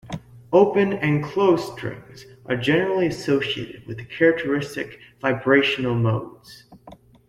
Open 0.51 0.93
and 0.93 1.23
closed 1.23 1.73
strings 1.73 2.25
are 2.47 2.57
generally 2.57 3.05
associated 3.05 3.85
with 3.85 4.09
characteristic 4.09 4.99
vibrational 5.21 5.93
modes. 5.93 6.63